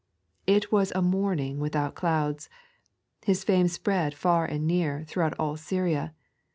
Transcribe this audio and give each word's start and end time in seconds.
It 0.47 0.71
was 0.71 0.91
a 0.95 1.01
morning 1.03 1.59
without 1.59 1.93
clouds. 1.93 2.49
His 3.23 3.43
fame 3.43 3.67
spread 3.67 4.15
far 4.15 4.47
and 4.47 4.65
near 4.65 5.03
throughout 5.07 5.37
all 5.37 5.57
Syria. 5.57 6.15